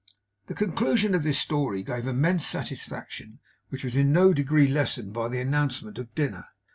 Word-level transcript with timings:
The 0.47 0.55
conclusion 0.55 1.13
of 1.13 1.21
this 1.21 1.37
story 1.37 1.83
gave 1.83 2.07
immense 2.07 2.43
satisfaction, 2.47 3.37
which 3.69 3.83
was 3.83 3.95
in 3.95 4.11
no 4.11 4.33
degree 4.33 4.67
lessened 4.67 5.13
by 5.13 5.29
the 5.29 5.39
announcement 5.39 5.99
of 5.99 6.15
dinner. 6.15 6.45